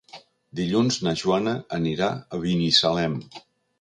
Dilluns 0.59 0.95
na 1.07 1.13
Joana 1.23 1.53
anirà 1.79 2.09
a 2.15 2.41
Binissalem. 2.47 3.19